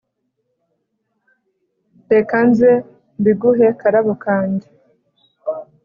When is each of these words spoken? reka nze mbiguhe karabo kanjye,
reka 2.13 2.37
nze 2.49 2.71
mbiguhe 3.19 3.67
karabo 3.79 4.13
kanjye, 4.23 4.67